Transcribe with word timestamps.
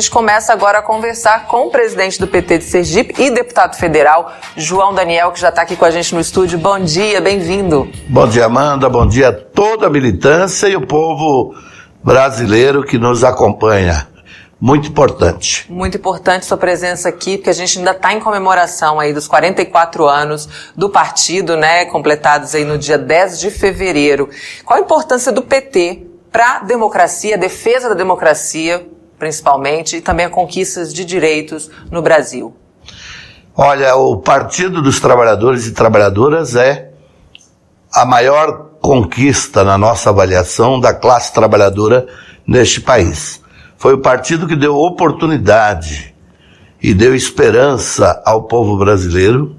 gente 0.00 0.10
começa 0.10 0.50
agora 0.50 0.78
a 0.78 0.82
conversar 0.82 1.46
com 1.46 1.66
o 1.66 1.70
presidente 1.70 2.18
do 2.18 2.26
PT 2.26 2.58
de 2.58 2.64
Sergipe 2.64 3.22
e 3.22 3.30
deputado 3.30 3.76
federal, 3.76 4.32
João 4.56 4.94
Daniel, 4.94 5.30
que 5.30 5.38
já 5.38 5.50
está 5.50 5.60
aqui 5.60 5.76
com 5.76 5.84
a 5.84 5.90
gente 5.90 6.14
no 6.14 6.20
estúdio. 6.22 6.58
Bom 6.58 6.80
dia, 6.80 7.20
bem-vindo. 7.20 7.86
Bom 8.08 8.26
dia, 8.26 8.46
Amanda. 8.46 8.88
Bom 8.88 9.06
dia 9.06 9.28
a 9.28 9.32
toda 9.32 9.88
a 9.88 9.90
militância 9.90 10.68
e 10.68 10.74
o 10.74 10.86
povo 10.86 11.54
brasileiro 12.02 12.82
que 12.82 12.96
nos 12.96 13.22
acompanha. 13.22 14.08
Muito 14.58 14.88
importante. 14.88 15.70
Muito 15.70 15.98
importante 15.98 16.46
sua 16.46 16.56
presença 16.56 17.10
aqui, 17.10 17.36
porque 17.36 17.50
a 17.50 17.54
gente 17.54 17.78
ainda 17.78 17.90
está 17.90 18.14
em 18.14 18.20
comemoração 18.20 18.98
aí 18.98 19.12
dos 19.12 19.28
44 19.28 20.08
anos 20.08 20.48
do 20.74 20.88
partido, 20.88 21.58
né, 21.58 21.84
completados 21.84 22.54
aí 22.54 22.64
no 22.64 22.78
dia 22.78 22.96
10 22.96 23.38
de 23.38 23.50
fevereiro. 23.50 24.30
Qual 24.64 24.78
a 24.78 24.82
importância 24.82 25.30
do 25.30 25.42
PT 25.42 26.06
para 26.32 26.56
a 26.56 26.58
democracia, 26.60 27.34
a 27.34 27.38
defesa 27.38 27.90
da 27.90 27.94
democracia, 27.94 28.86
principalmente, 29.20 29.96
e 29.96 30.00
também 30.00 30.26
a 30.26 30.30
conquistas 30.30 30.92
de 30.92 31.04
direitos 31.04 31.70
no 31.90 32.00
Brasil? 32.00 32.56
Olha, 33.54 33.94
o 33.94 34.16
Partido 34.16 34.80
dos 34.80 34.98
Trabalhadores 34.98 35.66
e 35.66 35.72
Trabalhadoras 35.72 36.56
é 36.56 36.90
a 37.92 38.06
maior 38.06 38.70
conquista 38.80 39.62
na 39.62 39.76
nossa 39.76 40.08
avaliação 40.08 40.80
da 40.80 40.94
classe 40.94 41.34
trabalhadora 41.34 42.06
neste 42.46 42.80
país. 42.80 43.42
Foi 43.76 43.92
o 43.92 43.98
partido 43.98 44.46
que 44.46 44.56
deu 44.56 44.74
oportunidade 44.76 46.14
e 46.82 46.94
deu 46.94 47.14
esperança 47.14 48.22
ao 48.24 48.44
povo 48.44 48.78
brasileiro, 48.78 49.54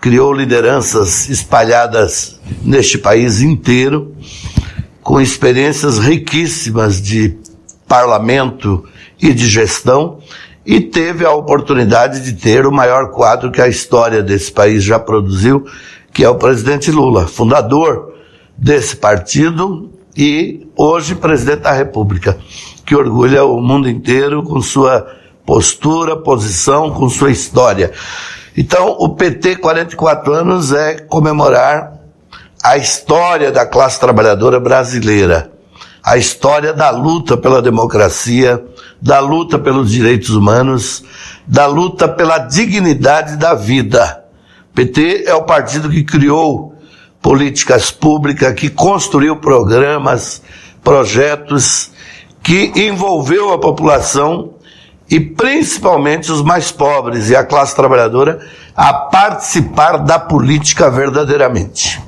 criou 0.00 0.32
lideranças 0.32 1.28
espalhadas 1.28 2.40
neste 2.62 2.98
país 2.98 3.40
inteiro, 3.40 4.16
com 5.02 5.20
experiências 5.20 5.98
riquíssimas 5.98 7.00
de 7.00 7.38
parlamento 7.88 8.84
e 9.20 9.32
de 9.32 9.48
gestão, 9.48 10.18
e 10.64 10.80
teve 10.80 11.24
a 11.24 11.32
oportunidade 11.32 12.20
de 12.20 12.34
ter 12.34 12.66
o 12.66 12.72
maior 12.72 13.10
quadro 13.10 13.50
que 13.50 13.62
a 13.62 13.68
história 13.68 14.22
desse 14.22 14.52
país 14.52 14.84
já 14.84 14.98
produziu, 14.98 15.64
que 16.12 16.22
é 16.22 16.28
o 16.28 16.34
presidente 16.34 16.90
Lula, 16.90 17.26
fundador 17.26 18.14
desse 18.56 18.94
partido 18.96 19.90
e 20.16 20.68
hoje 20.76 21.14
presidente 21.14 21.60
da 21.60 21.72
República, 21.72 22.36
que 22.84 22.94
orgulha 22.94 23.44
o 23.44 23.60
mundo 23.60 23.88
inteiro 23.88 24.42
com 24.42 24.60
sua 24.60 25.06
postura, 25.46 26.16
posição, 26.16 26.90
com 26.90 27.08
sua 27.08 27.30
história. 27.30 27.92
Então, 28.54 28.96
o 28.98 29.10
PT 29.10 29.56
44 29.56 30.34
anos 30.34 30.72
é 30.72 30.98
comemorar 30.98 31.94
a 32.62 32.76
história 32.76 33.50
da 33.50 33.64
classe 33.64 34.00
trabalhadora 34.00 34.58
brasileira, 34.60 35.50
a 36.08 36.16
história 36.16 36.72
da 36.72 36.88
luta 36.88 37.36
pela 37.36 37.60
democracia, 37.60 38.64
da 38.98 39.20
luta 39.20 39.58
pelos 39.58 39.90
direitos 39.90 40.30
humanos, 40.30 41.04
da 41.46 41.66
luta 41.66 42.08
pela 42.08 42.38
dignidade 42.38 43.36
da 43.36 43.52
vida. 43.52 44.24
PT 44.74 45.24
é 45.26 45.34
o 45.34 45.42
partido 45.42 45.90
que 45.90 46.02
criou 46.02 46.74
políticas 47.20 47.90
públicas, 47.90 48.54
que 48.54 48.70
construiu 48.70 49.36
programas, 49.36 50.40
projetos, 50.82 51.90
que 52.42 52.72
envolveu 52.74 53.52
a 53.52 53.58
população 53.58 54.54
e 55.10 55.20
principalmente 55.20 56.32
os 56.32 56.40
mais 56.40 56.72
pobres 56.72 57.28
e 57.28 57.36
a 57.36 57.44
classe 57.44 57.76
trabalhadora 57.76 58.40
a 58.74 58.94
participar 58.94 59.98
da 59.98 60.18
política 60.18 60.90
verdadeiramente. 60.90 62.00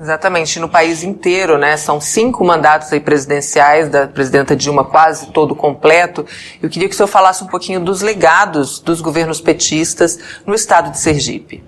Exatamente, 0.00 0.58
no 0.58 0.66
país 0.66 1.02
inteiro, 1.02 1.58
né? 1.58 1.76
São 1.76 2.00
cinco 2.00 2.42
mandatos 2.42 2.90
aí 2.90 3.00
presidenciais 3.00 3.90
da 3.90 4.06
presidenta 4.06 4.56
Dilma, 4.56 4.82
quase 4.82 5.26
todo 5.26 5.54
completo. 5.54 6.24
Eu 6.62 6.70
queria 6.70 6.88
que 6.88 6.94
o 6.94 6.96
senhor 6.96 7.06
falasse 7.06 7.44
um 7.44 7.46
pouquinho 7.46 7.80
dos 7.80 8.00
legados 8.00 8.80
dos 8.80 9.02
governos 9.02 9.42
petistas 9.42 10.18
no 10.46 10.54
estado 10.54 10.90
de 10.90 10.98
Sergipe. 10.98 11.62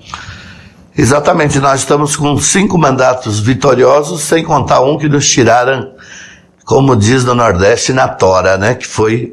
Exatamente, 0.96 1.58
nós 1.58 1.80
estamos 1.80 2.16
com 2.16 2.34
cinco 2.38 2.78
mandatos 2.78 3.38
vitoriosos, 3.38 4.22
sem 4.22 4.42
contar 4.42 4.80
um 4.80 4.96
que 4.96 5.10
nos 5.10 5.28
tiraram, 5.28 5.92
como 6.64 6.96
diz 6.96 7.26
no 7.26 7.34
Nordeste, 7.34 7.92
na 7.92 8.08
tora, 8.08 8.56
né? 8.56 8.74
Que 8.74 8.86
foi 8.86 9.30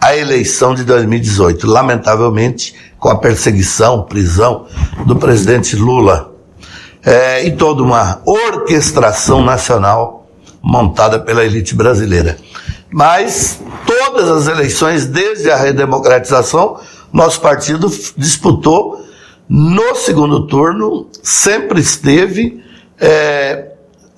a 0.00 0.16
eleição 0.16 0.72
de 0.72 0.84
2018. 0.84 1.66
Lamentavelmente, 1.66 2.76
com 2.96 3.08
a 3.08 3.18
perseguição, 3.18 4.04
prisão 4.04 4.68
do 5.04 5.16
presidente 5.16 5.74
Lula 5.74 6.35
é, 7.06 7.46
e 7.46 7.52
toda 7.52 7.84
uma 7.84 8.20
orquestração 8.26 9.40
nacional 9.44 10.28
montada 10.60 11.20
pela 11.20 11.44
elite 11.44 11.72
brasileira. 11.72 12.36
Mas 12.90 13.60
todas 13.86 14.28
as 14.28 14.48
eleições, 14.48 15.06
desde 15.06 15.48
a 15.48 15.56
redemocratização, 15.56 16.80
nosso 17.12 17.40
partido 17.40 17.88
disputou 18.16 19.06
no 19.48 19.94
segundo 19.94 20.48
turno, 20.48 21.08
sempre 21.22 21.80
esteve, 21.80 22.60
é, 23.00 23.70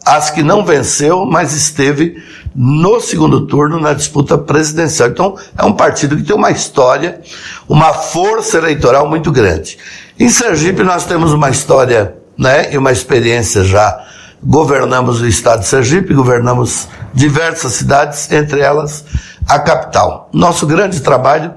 as 0.06 0.30
que 0.30 0.42
não 0.42 0.64
venceu, 0.64 1.26
mas 1.26 1.52
esteve 1.52 2.22
no 2.54 2.98
segundo 3.00 3.46
turno 3.46 3.78
na 3.78 3.92
disputa 3.92 4.38
presidencial. 4.38 5.10
Então, 5.10 5.36
é 5.58 5.64
um 5.64 5.74
partido 5.74 6.16
que 6.16 6.22
tem 6.22 6.34
uma 6.34 6.50
história, 6.50 7.20
uma 7.68 7.92
força 7.92 8.56
eleitoral 8.56 9.06
muito 9.06 9.30
grande. 9.30 9.76
Em 10.18 10.30
Sergipe, 10.30 10.82
nós 10.82 11.04
temos 11.04 11.34
uma 11.34 11.50
história 11.50 12.17
né, 12.38 12.72
e 12.72 12.78
uma 12.78 12.92
experiência 12.92 13.64
já. 13.64 14.06
Governamos 14.40 15.20
o 15.20 15.26
estado 15.26 15.60
de 15.60 15.66
Sergipe, 15.66 16.14
governamos 16.14 16.88
diversas 17.12 17.72
cidades, 17.72 18.30
entre 18.30 18.60
elas 18.60 19.04
a 19.48 19.58
capital. 19.58 20.30
Nosso 20.32 20.66
grande 20.66 21.00
trabalho 21.00 21.52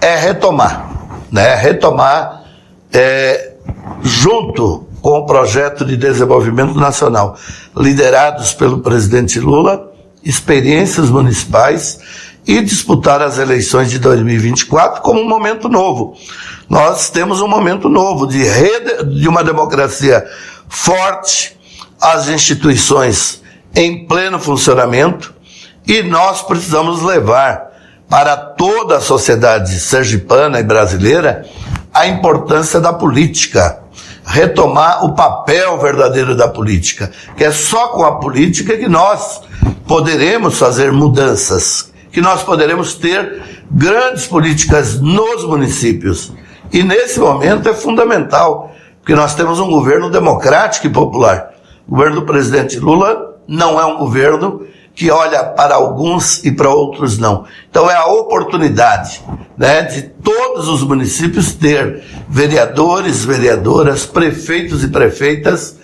é 0.00 0.14
retomar, 0.16 0.90
né, 1.32 1.54
retomar 1.54 2.42
é, 2.92 3.52
junto 4.02 4.86
com 5.00 5.20
o 5.20 5.26
projeto 5.26 5.84
de 5.84 5.96
desenvolvimento 5.96 6.74
nacional, 6.74 7.36
liderados 7.74 8.52
pelo 8.52 8.80
presidente 8.80 9.40
Lula, 9.40 9.90
experiências 10.22 11.08
municipais 11.08 11.98
e 12.48 12.62
disputar 12.62 13.20
as 13.20 13.36
eleições 13.36 13.90
de 13.90 13.98
2024 13.98 15.02
como 15.02 15.20
um 15.20 15.28
momento 15.28 15.68
novo. 15.68 16.16
Nós 16.66 17.10
temos 17.10 17.42
um 17.42 17.46
momento 17.46 17.90
novo 17.90 18.26
de, 18.26 18.42
rede, 18.42 19.04
de 19.20 19.28
uma 19.28 19.44
democracia 19.44 20.26
forte, 20.66 21.54
as 22.00 22.26
instituições 22.28 23.42
em 23.74 24.06
pleno 24.06 24.38
funcionamento 24.38 25.34
e 25.86 26.02
nós 26.02 26.40
precisamos 26.40 27.02
levar 27.02 27.68
para 28.08 28.34
toda 28.34 28.96
a 28.96 29.00
sociedade 29.00 29.78
sergipana 29.78 30.58
e 30.58 30.62
brasileira 30.62 31.44
a 31.92 32.06
importância 32.06 32.80
da 32.80 32.94
política, 32.94 33.80
retomar 34.24 35.04
o 35.04 35.14
papel 35.14 35.78
verdadeiro 35.78 36.34
da 36.34 36.48
política, 36.48 37.10
que 37.36 37.44
é 37.44 37.50
só 37.50 37.88
com 37.88 38.04
a 38.04 38.18
política 38.18 38.76
que 38.78 38.88
nós 38.88 39.42
poderemos 39.86 40.58
fazer 40.58 40.92
mudanças, 40.92 41.87
que 42.10 42.20
nós 42.20 42.42
poderemos 42.42 42.94
ter 42.94 43.42
grandes 43.70 44.26
políticas 44.26 45.00
nos 45.00 45.44
municípios. 45.44 46.32
E 46.72 46.82
nesse 46.82 47.18
momento 47.18 47.68
é 47.68 47.74
fundamental, 47.74 48.74
porque 49.00 49.14
nós 49.14 49.34
temos 49.34 49.58
um 49.58 49.70
governo 49.70 50.10
democrático 50.10 50.86
e 50.86 50.90
popular. 50.90 51.50
O 51.86 51.92
governo 51.92 52.20
do 52.20 52.26
presidente 52.26 52.78
Lula 52.78 53.36
não 53.46 53.80
é 53.80 53.86
um 53.86 53.96
governo 53.96 54.66
que 54.94 55.12
olha 55.12 55.44
para 55.44 55.76
alguns 55.76 56.44
e 56.44 56.50
para 56.50 56.68
outros 56.68 57.18
não. 57.18 57.44
Então 57.70 57.88
é 57.88 57.94
a 57.94 58.06
oportunidade 58.06 59.22
né, 59.56 59.82
de 59.82 60.02
todos 60.02 60.68
os 60.68 60.82
municípios 60.82 61.54
ter 61.54 62.02
vereadores, 62.28 63.24
vereadoras, 63.24 64.04
prefeitos 64.04 64.82
e 64.82 64.88
prefeitas 64.88 65.78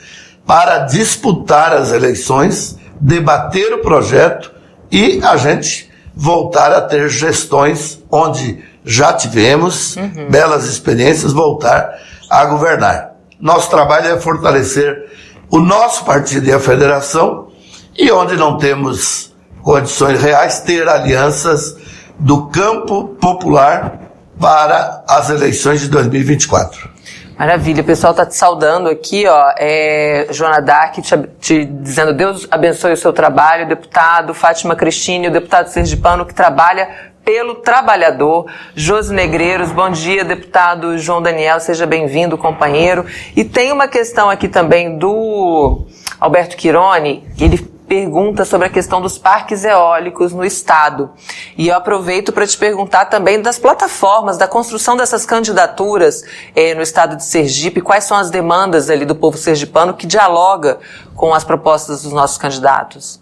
para 0.44 0.80
disputar 0.80 1.72
as 1.72 1.92
eleições, 1.92 2.76
debater 3.00 3.72
o 3.72 3.78
projeto 3.78 4.50
e 4.90 5.20
a 5.22 5.36
gente 5.36 5.93
voltar 6.16 6.72
a 6.72 6.80
ter 6.80 7.08
gestões 7.08 8.02
onde 8.10 8.62
já 8.84 9.12
tivemos 9.12 9.96
uhum. 9.96 10.28
belas 10.30 10.66
experiências, 10.66 11.32
voltar 11.32 11.98
a 12.30 12.44
governar. 12.44 13.14
Nosso 13.40 13.68
trabalho 13.70 14.08
é 14.08 14.20
fortalecer 14.20 15.10
o 15.50 15.58
nosso 15.58 16.04
partido 16.04 16.48
e 16.48 16.52
a 16.52 16.60
federação 16.60 17.48
e 17.96 18.10
onde 18.10 18.36
não 18.36 18.58
temos 18.58 19.32
condições 19.62 20.20
reais, 20.20 20.60
ter 20.60 20.88
alianças 20.88 21.76
do 22.18 22.46
campo 22.46 23.08
popular 23.20 24.00
para 24.38 25.04
as 25.08 25.30
eleições 25.30 25.80
de 25.80 25.88
2024. 25.88 26.93
Maravilha, 27.36 27.82
o 27.82 27.84
pessoal 27.84 28.12
está 28.12 28.24
te 28.24 28.36
saudando 28.36 28.88
aqui, 28.88 29.26
ó, 29.26 29.52
é, 29.58 30.28
Joana 30.30 30.60
Dark 30.60 30.94
te, 31.00 31.16
te, 31.40 31.64
dizendo 31.64 32.14
Deus 32.14 32.46
abençoe 32.48 32.92
o 32.92 32.96
seu 32.96 33.12
trabalho, 33.12 33.66
deputado 33.66 34.32
Fátima 34.32 34.76
Cristine, 34.76 35.26
o 35.26 35.32
deputado 35.32 35.66
sergipano 35.66 36.24
que 36.24 36.32
trabalha 36.32 36.88
pelo 37.24 37.56
trabalhador, 37.56 38.46
Josi 38.76 39.12
Negreiros, 39.12 39.72
bom 39.72 39.90
dia, 39.90 40.24
deputado 40.24 40.96
João 40.96 41.20
Daniel, 41.20 41.58
seja 41.58 41.86
bem-vindo, 41.86 42.38
companheiro. 42.38 43.04
E 43.34 43.42
tem 43.42 43.72
uma 43.72 43.88
questão 43.88 44.30
aqui 44.30 44.46
também 44.46 44.96
do 44.96 45.86
Alberto 46.24 46.56
Quirone, 46.56 47.22
ele 47.38 47.58
pergunta 47.86 48.46
sobre 48.46 48.66
a 48.66 48.70
questão 48.70 49.02
dos 49.02 49.18
parques 49.18 49.62
eólicos 49.62 50.32
no 50.32 50.42
estado. 50.42 51.10
E 51.54 51.68
eu 51.68 51.76
aproveito 51.76 52.32
para 52.32 52.46
te 52.46 52.56
perguntar 52.56 53.04
também 53.06 53.42
das 53.42 53.58
plataformas, 53.58 54.38
da 54.38 54.48
construção 54.48 54.96
dessas 54.96 55.26
candidaturas 55.26 56.24
eh, 56.56 56.74
no 56.74 56.80
estado 56.80 57.16
de 57.16 57.24
Sergipe, 57.26 57.82
quais 57.82 58.04
são 58.04 58.16
as 58.16 58.30
demandas 58.30 58.88
ali 58.88 59.04
do 59.04 59.14
povo 59.14 59.36
sergipano 59.36 59.92
que 59.92 60.06
dialoga 60.06 60.78
com 61.14 61.34
as 61.34 61.44
propostas 61.44 62.04
dos 62.04 62.12
nossos 62.14 62.38
candidatos. 62.38 63.20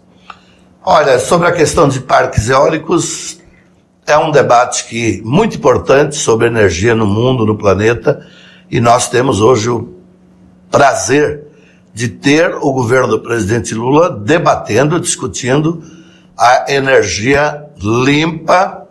Olha, 0.81 1.19
sobre 1.19 1.49
a 1.49 1.51
questão 1.51 1.89
de 1.89 1.99
parques 1.99 2.47
eólicos, 2.47 3.37
é 4.07 4.17
um 4.17 4.31
debate 4.31 4.85
que 4.85 5.21
muito 5.25 5.57
importante 5.57 6.15
sobre 6.15 6.47
energia 6.47 6.95
no 6.95 7.05
mundo, 7.05 7.45
no 7.45 7.57
planeta, 7.57 8.25
e 8.71 8.79
nós 8.79 9.09
temos 9.09 9.41
hoje 9.41 9.69
o 9.69 9.93
prazer 10.71 11.52
de 11.93 12.07
ter 12.07 12.55
o 12.55 12.73
governo 12.73 13.07
do 13.07 13.19
presidente 13.19 13.75
Lula 13.75 14.09
debatendo, 14.09 14.99
discutindo 14.99 15.83
a 16.37 16.65
energia 16.69 17.67
limpa, 17.81 18.87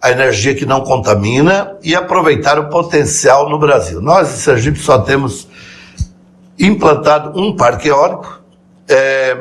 a 0.00 0.10
energia 0.10 0.54
que 0.54 0.66
não 0.66 0.82
contamina 0.82 1.76
e 1.82 1.94
aproveitar 1.94 2.58
o 2.58 2.68
potencial 2.68 3.48
no 3.48 3.58
Brasil. 3.58 4.00
Nós, 4.00 4.32
em 4.32 4.36
Sergipe, 4.36 4.78
só 4.78 4.98
temos 4.98 5.48
implantado 6.58 7.40
um 7.40 7.56
parque 7.56 7.88
eólico, 7.88 8.40
é, 8.86 9.36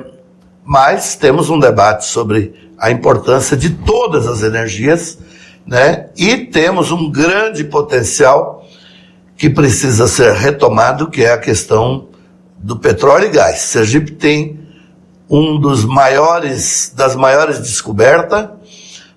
mas 0.64 1.16
temos 1.16 1.50
um 1.50 1.60
debate 1.60 2.06
sobre 2.06 2.72
a 2.78 2.90
importância 2.92 3.58
de 3.58 3.72
todas 3.72 4.28
as 4.28 4.44
energias, 4.44 5.18
né? 5.66 6.10
E 6.16 6.38
temos 6.38 6.92
um 6.92 7.12
grande 7.12 7.64
potencial 7.64 8.66
que 9.36 9.50
precisa 9.50 10.08
ser 10.08 10.34
retomado, 10.34 11.10
que 11.10 11.24
é 11.24 11.34
a 11.34 11.38
questão 11.38 12.08
do 12.58 12.78
petróleo 12.78 13.26
e 13.26 13.30
gás. 13.30 13.60
Sergipe 13.60 14.12
tem 14.12 14.60
um 15.30 15.60
dos 15.60 15.84
maiores, 15.86 16.92
das 16.96 17.16
maiores 17.16 17.60
descobertas, 17.60 18.50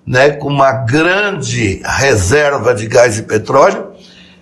né, 0.05 0.31
com 0.31 0.47
uma 0.47 0.71
grande 0.71 1.81
reserva 1.83 2.73
de 2.73 2.87
gás 2.87 3.17
e 3.17 3.23
petróleo, 3.23 3.91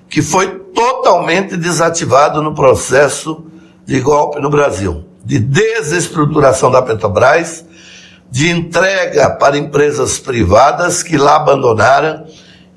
que 0.10 0.22
foi 0.22 0.48
totalmente 0.74 1.56
desativado 1.56 2.42
no 2.42 2.56
processo 2.56 3.46
de 3.86 4.00
golpe 4.00 4.40
no 4.40 4.50
Brasil, 4.50 5.06
de 5.24 5.40
desestruturação 5.40 6.72
da 6.72 6.82
Petrobras, 6.82 7.66
de 8.32 8.50
entrega 8.50 9.32
para 9.32 9.58
empresas 9.58 10.20
privadas 10.20 11.04
que 11.04 11.18
lá 11.18 11.36
abandonaram 11.36 12.26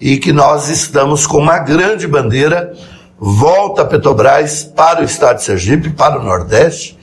e 0.01 0.17
que 0.17 0.33
nós 0.33 0.69
estamos 0.69 1.27
com 1.27 1.39
uma 1.39 1.59
grande 1.59 2.07
bandeira 2.07 2.73
volta 3.25 3.83
a 3.83 3.85
Petrobras 3.85 4.65
para 4.65 5.01
o 5.01 5.05
estado 5.05 5.37
de 5.37 5.45
Sergipe, 5.45 5.91
para 5.91 6.19
o 6.19 6.25
Nordeste, 6.25 6.99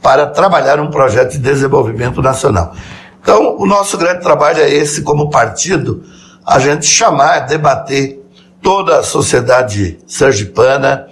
para 0.00 0.24
trabalhar 0.24 0.78
um 0.78 0.88
projeto 0.88 1.32
de 1.32 1.38
desenvolvimento 1.38 2.22
nacional. 2.22 2.76
Então, 3.20 3.56
o 3.58 3.66
nosso 3.66 3.98
grande 3.98 4.22
trabalho 4.22 4.60
é 4.60 4.70
esse, 4.70 5.02
como 5.02 5.30
partido, 5.30 6.04
a 6.46 6.60
gente 6.60 6.86
chamar, 6.86 7.40
debater 7.40 8.22
toda 8.62 9.00
a 9.00 9.02
sociedade 9.02 9.98
sergipana, 10.06 11.08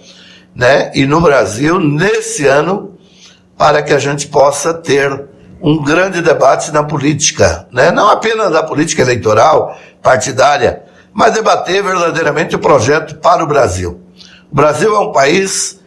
né, 0.55 0.93
e 0.95 1.07
no 1.07 1.21
Brasil, 1.21 1.81
nesse 1.81 2.47
ano, 2.47 2.97
para 3.59 3.83
que 3.83 3.93
a 3.93 3.99
gente 3.99 4.29
possa 4.29 4.73
ter 4.73 5.25
um 5.61 5.83
grande 5.83 6.23
debate 6.23 6.71
na 6.71 6.85
política, 6.85 7.67
né, 7.73 7.91
não 7.91 8.09
apenas 8.09 8.53
na 8.53 8.63
política 8.63 9.03
eleitoral, 9.03 9.77
partidária, 10.01 10.85
mas 11.13 11.35
debater 11.35 11.83
verdadeiramente 11.83 12.55
o 12.55 12.61
projeto 12.61 13.17
para 13.17 13.43
o 13.43 13.47
Brasil. 13.49 14.03
O 14.53 14.55
Brasil 14.55 14.95
é 14.95 14.99
um 14.99 15.13
país 15.13 15.81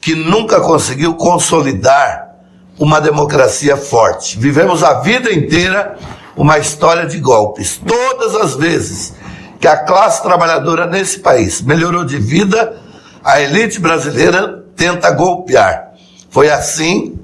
que 0.00 0.14
nunca 0.14 0.60
conseguiu 0.60 1.14
consolidar 1.14 2.36
uma 2.78 3.00
democracia 3.00 3.76
forte. 3.76 4.38
Vivemos 4.38 4.84
a 4.84 5.00
vida 5.00 5.32
inteira 5.32 5.98
uma 6.36 6.56
história 6.56 7.04
de 7.04 7.18
golpes. 7.18 7.80
Todas 7.84 8.36
as 8.36 8.54
vezes 8.54 9.14
que 9.58 9.66
a 9.66 9.76
classe 9.76 10.22
trabalhadora 10.22 10.86
nesse 10.86 11.18
país 11.18 11.60
melhorou 11.62 12.04
de 12.04 12.16
vida, 12.16 12.80
a 13.24 13.40
elite 13.40 13.80
brasileira 13.80 14.66
tenta 14.76 15.10
golpear. 15.10 15.90
Foi 16.30 16.48
assim 16.48 17.18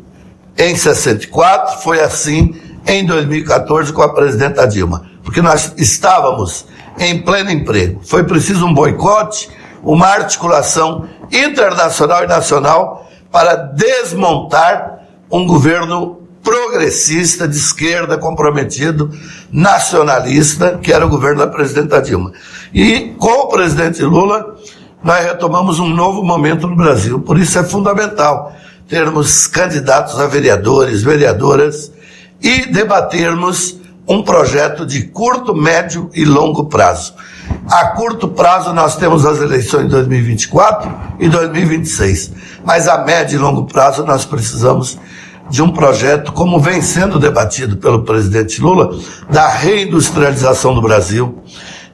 em 0.56 0.74
64, 0.74 1.80
foi 1.80 2.00
assim 2.00 2.60
em 2.84 3.06
2014 3.06 3.92
com 3.92 4.02
a 4.02 4.12
presidenta 4.12 4.66
Dilma, 4.66 5.08
porque 5.22 5.40
nós 5.40 5.74
estávamos 5.76 6.66
em 6.98 7.22
pleno 7.22 7.52
emprego. 7.52 8.00
Foi 8.02 8.24
preciso 8.24 8.66
um 8.66 8.74
boicote, 8.74 9.48
uma 9.82 10.06
articulação 10.06 11.08
internacional 11.32 12.24
e 12.24 12.26
nacional 12.26 13.08
para 13.30 13.54
desmontar 13.54 15.06
um 15.30 15.46
governo 15.46 16.18
progressista, 16.42 17.46
de 17.46 17.56
esquerda, 17.56 18.16
comprometido, 18.16 19.10
nacionalista, 19.52 20.78
que 20.82 20.92
era 20.92 21.04
o 21.04 21.08
governo 21.08 21.40
da 21.40 21.46
presidenta 21.46 22.00
Dilma. 22.00 22.32
E 22.72 23.14
com 23.18 23.42
o 23.42 23.48
presidente 23.48 24.02
Lula, 24.02 24.56
nós 25.02 25.24
retomamos 25.24 25.78
um 25.78 25.88
novo 25.88 26.22
momento 26.22 26.66
no 26.66 26.76
Brasil. 26.76 27.20
Por 27.20 27.38
isso 27.38 27.58
é 27.58 27.64
fundamental 27.64 28.52
termos 28.88 29.46
candidatos 29.46 30.18
a 30.18 30.26
vereadores, 30.26 31.02
vereadoras 31.02 31.92
e 32.40 32.66
debatermos 32.72 33.77
um 34.08 34.22
projeto 34.22 34.86
de 34.86 35.02
curto, 35.02 35.54
médio 35.54 36.08
e 36.14 36.24
longo 36.24 36.64
prazo. 36.64 37.14
A 37.70 37.88
curto 37.88 38.28
prazo, 38.28 38.72
nós 38.72 38.96
temos 38.96 39.26
as 39.26 39.38
eleições 39.38 39.84
de 39.84 39.90
2024 39.90 40.90
e 41.18 41.28
2026. 41.28 42.32
Mas 42.64 42.88
a 42.88 43.04
médio 43.04 43.36
e 43.36 43.38
longo 43.38 43.66
prazo, 43.66 44.04
nós 44.04 44.24
precisamos 44.24 44.98
de 45.50 45.62
um 45.62 45.70
projeto, 45.70 46.32
como 46.32 46.58
vem 46.58 46.80
sendo 46.80 47.18
debatido 47.18 47.76
pelo 47.76 48.02
presidente 48.02 48.60
Lula, 48.60 48.98
da 49.30 49.48
reindustrialização 49.48 50.74
do 50.74 50.80
Brasil, 50.80 51.42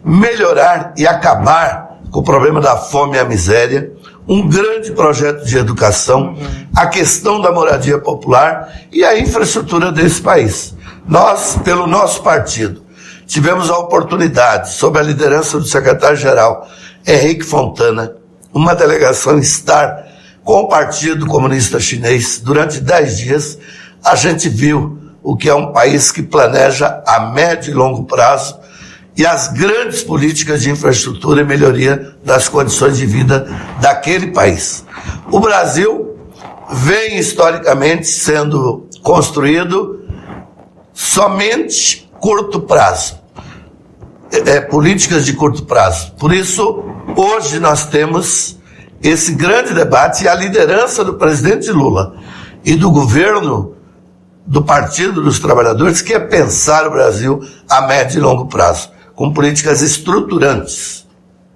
melhorar 0.04 0.92
e 0.96 1.06
acabar 1.06 1.98
com 2.10 2.20
o 2.20 2.22
problema 2.22 2.60
da 2.60 2.76
fome 2.76 3.16
e 3.16 3.20
a 3.20 3.24
miséria, 3.24 3.92
um 4.26 4.48
grande 4.48 4.92
projeto 4.92 5.44
de 5.44 5.58
educação, 5.58 6.36
a 6.74 6.86
questão 6.86 7.40
da 7.40 7.52
moradia 7.52 7.98
popular 7.98 8.72
e 8.92 9.04
a 9.04 9.18
infraestrutura 9.18 9.90
desse 9.90 10.22
país. 10.22 10.74
Nós, 11.06 11.58
pelo 11.62 11.86
nosso 11.86 12.22
partido, 12.22 12.82
tivemos 13.26 13.70
a 13.70 13.76
oportunidade, 13.76 14.72
sob 14.72 14.98
a 14.98 15.02
liderança 15.02 15.58
do 15.58 15.66
secretário-geral 15.66 16.68
Henrique 17.06 17.44
Fontana, 17.44 18.16
uma 18.52 18.74
delegação 18.74 19.38
estar 19.38 20.06
com 20.42 20.60
o 20.60 20.68
Partido 20.68 21.26
Comunista 21.26 21.78
Chinês 21.78 22.40
durante 22.42 22.80
dez 22.80 23.18
dias. 23.18 23.58
A 24.02 24.14
gente 24.14 24.48
viu 24.48 24.98
o 25.22 25.36
que 25.36 25.48
é 25.48 25.54
um 25.54 25.72
país 25.72 26.10
que 26.10 26.22
planeja 26.22 27.02
a 27.06 27.30
médio 27.32 27.70
e 27.70 27.74
longo 27.74 28.04
prazo 28.04 28.58
e 29.16 29.26
as 29.26 29.48
grandes 29.48 30.02
políticas 30.02 30.62
de 30.62 30.70
infraestrutura 30.70 31.42
e 31.42 31.44
melhoria 31.44 32.14
das 32.24 32.48
condições 32.48 32.96
de 32.96 33.06
vida 33.06 33.46
daquele 33.80 34.28
país. 34.28 34.84
O 35.30 35.38
Brasil 35.38 36.16
vem 36.70 37.18
historicamente 37.18 38.06
sendo 38.06 38.88
construído 39.02 40.03
somente 40.94 42.08
curto 42.20 42.60
prazo. 42.60 43.18
É, 44.32 44.56
é, 44.56 44.60
políticas 44.60 45.26
de 45.26 45.34
curto 45.34 45.64
prazo. 45.64 46.12
Por 46.12 46.32
isso, 46.32 46.82
hoje 47.14 47.60
nós 47.60 47.84
temos 47.84 48.56
esse 49.02 49.32
grande 49.32 49.74
debate 49.74 50.24
e 50.24 50.28
a 50.28 50.34
liderança 50.34 51.04
do 51.04 51.14
presidente 51.14 51.70
Lula 51.70 52.16
e 52.64 52.74
do 52.74 52.90
governo 52.90 53.74
do 54.46 54.62
Partido 54.62 55.22
dos 55.22 55.38
Trabalhadores, 55.38 56.00
que 56.00 56.14
é 56.14 56.18
pensar 56.18 56.86
o 56.86 56.90
Brasil 56.90 57.46
a 57.68 57.82
médio 57.82 58.18
e 58.18 58.22
longo 58.22 58.46
prazo, 58.46 58.90
com 59.14 59.32
políticas 59.32 59.82
estruturantes 59.82 61.03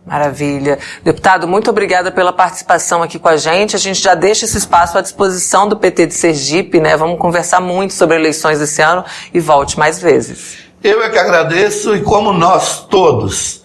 Maravilha. 0.08 0.78
Deputado, 1.04 1.46
muito 1.46 1.68
obrigada 1.68 2.10
pela 2.10 2.32
participação 2.32 3.02
aqui 3.02 3.18
com 3.18 3.28
a 3.28 3.36
gente. 3.36 3.76
A 3.76 3.78
gente 3.78 4.00
já 4.00 4.14
deixa 4.14 4.46
esse 4.46 4.56
espaço 4.56 4.96
à 4.96 5.02
disposição 5.02 5.68
do 5.68 5.76
PT 5.76 6.06
de 6.06 6.14
Sergipe, 6.14 6.80
né? 6.80 6.96
Vamos 6.96 7.18
conversar 7.18 7.60
muito 7.60 7.92
sobre 7.92 8.16
eleições 8.16 8.58
esse 8.58 8.80
ano 8.80 9.04
e 9.34 9.38
volte 9.38 9.78
mais 9.78 10.00
vezes. 10.00 10.56
Eu 10.82 11.02
é 11.02 11.10
que 11.10 11.18
agradeço 11.18 11.94
e 11.94 12.00
como 12.00 12.32
nós 12.32 12.86
todos, 12.86 13.64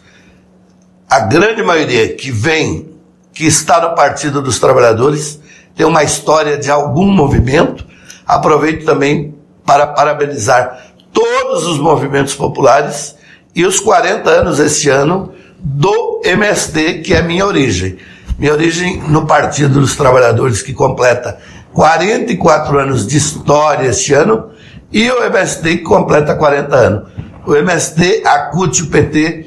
a 1.09 1.21
grande 1.21 1.63
maioria 1.63 2.13
que 2.13 2.29
vem, 2.29 2.89
que 3.31 3.45
está 3.45 3.79
no 3.79 3.95
Partido 3.95 4.41
dos 4.41 4.59
Trabalhadores, 4.59 5.39
tem 5.73 5.85
uma 5.85 6.03
história 6.03 6.57
de 6.57 6.69
algum 6.69 7.05
movimento. 7.05 7.85
Aproveito 8.25 8.83
também 8.83 9.33
para 9.65 9.87
parabenizar 9.87 10.87
todos 11.13 11.65
os 11.67 11.79
movimentos 11.79 12.35
populares 12.35 13.15
e 13.55 13.65
os 13.65 13.79
40 13.79 14.29
anos 14.29 14.59
este 14.59 14.89
ano 14.89 15.33
do 15.63 16.21
MST, 16.25 16.95
que 16.95 17.13
é 17.13 17.21
minha 17.21 17.45
origem. 17.45 17.97
Minha 18.37 18.51
origem 18.51 19.01
no 19.07 19.25
Partido 19.25 19.79
dos 19.79 19.95
Trabalhadores, 19.95 20.61
que 20.61 20.73
completa 20.73 21.37
44 21.73 22.77
anos 22.77 23.07
de 23.07 23.17
história 23.17 23.87
este 23.87 24.13
ano, 24.13 24.49
e 24.91 25.09
o 25.09 25.23
MST, 25.23 25.77
que 25.77 25.83
completa 25.83 26.35
40 26.35 26.75
anos. 26.75 27.07
O 27.45 27.55
MST, 27.55 28.23
a 28.25 28.39
CUT 28.47 28.83
o 28.83 28.87
PT 28.87 29.45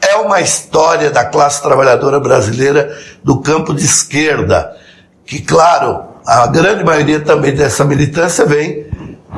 é 0.00 0.16
uma 0.16 0.40
história 0.40 1.10
da 1.10 1.24
classe 1.24 1.62
trabalhadora 1.62 2.18
brasileira 2.18 2.96
do 3.22 3.40
campo 3.40 3.74
de 3.74 3.84
esquerda, 3.84 4.74
que, 5.26 5.40
claro, 5.40 6.02
a 6.26 6.46
grande 6.46 6.84
maioria 6.84 7.20
também 7.20 7.54
dessa 7.54 7.84
militância 7.84 8.46
vem 8.46 8.86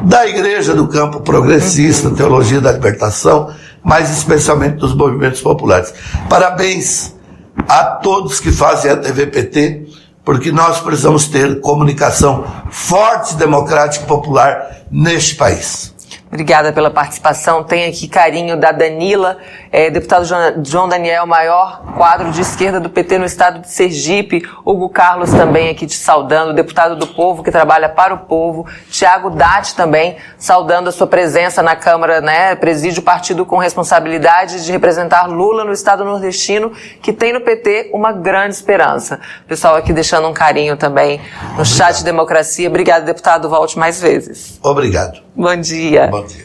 da 0.04 0.26
igreja 0.26 0.74
do 0.74 0.86
campo 0.86 1.20
progressista, 1.20 2.10
teologia 2.10 2.60
da 2.60 2.72
libertação, 2.72 3.52
mas 3.82 4.10
especialmente 4.10 4.76
dos 4.76 4.94
movimentos 4.94 5.40
populares. 5.40 5.92
Parabéns 6.28 7.14
a 7.68 7.84
todos 7.84 8.40
que 8.40 8.52
fazem 8.52 8.90
a 8.90 8.96
TVPT, 8.96 9.86
porque 10.24 10.52
nós 10.52 10.80
precisamos 10.80 11.28
ter 11.28 11.60
comunicação 11.60 12.44
forte, 12.70 13.34
democrática 13.34 14.04
e 14.04 14.08
popular 14.08 14.84
neste 14.90 15.34
país. 15.34 15.89
Obrigada 16.32 16.72
pela 16.72 16.92
participação. 16.92 17.64
Tem 17.64 17.88
aqui 17.88 18.06
carinho 18.06 18.56
da 18.56 18.70
Danila, 18.70 19.38
é, 19.72 19.90
deputado 19.90 20.24
João 20.64 20.88
Daniel, 20.88 21.26
maior 21.26 21.82
quadro 21.96 22.30
de 22.30 22.40
esquerda 22.40 22.78
do 22.78 22.88
PT 22.88 23.18
no 23.18 23.24
estado 23.24 23.62
de 23.62 23.68
Sergipe. 23.68 24.48
Hugo 24.64 24.88
Carlos 24.90 25.32
também 25.32 25.70
aqui 25.70 25.88
te 25.88 25.96
saudando, 25.96 26.54
deputado 26.54 26.94
do 26.94 27.08
povo 27.08 27.42
que 27.42 27.50
trabalha 27.50 27.88
para 27.88 28.14
o 28.14 28.18
povo. 28.18 28.64
Tiago 28.88 29.28
Dati 29.28 29.74
também 29.74 30.18
saudando 30.38 30.88
a 30.88 30.92
sua 30.92 31.08
presença 31.08 31.64
na 31.64 31.74
Câmara, 31.74 32.20
né? 32.20 32.54
Preside 32.54 33.00
o 33.00 33.02
partido 33.02 33.44
com 33.44 33.58
responsabilidade 33.58 34.64
de 34.64 34.70
representar 34.70 35.26
Lula 35.26 35.64
no 35.64 35.72
estado 35.72 36.04
nordestino, 36.04 36.70
que 37.02 37.12
tem 37.12 37.32
no 37.32 37.40
PT 37.40 37.90
uma 37.92 38.12
grande 38.12 38.54
esperança. 38.54 39.18
Pessoal 39.48 39.74
aqui 39.74 39.92
deixando 39.92 40.28
um 40.28 40.32
carinho 40.32 40.76
também 40.76 41.20
no 41.58 41.64
chat 41.64 41.98
de 41.98 42.04
democracia. 42.04 42.68
Obrigado, 42.68 43.04
deputado. 43.04 43.48
Volte 43.48 43.76
mais 43.76 44.00
vezes. 44.00 44.60
Obrigado. 44.62 45.20
Bom 45.34 45.56
dia. 45.56 46.06
Bom 46.08 46.19
dia. 46.26 46.38